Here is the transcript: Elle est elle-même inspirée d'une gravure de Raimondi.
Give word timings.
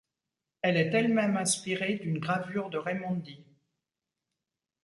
Elle 0.63 0.77
est 0.77 0.91
elle-même 0.95 1.37
inspirée 1.37 1.97
d'une 1.97 2.17
gravure 2.17 2.71
de 2.71 2.79
Raimondi. 2.79 3.45